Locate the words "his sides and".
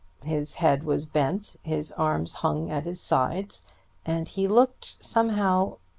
2.87-4.27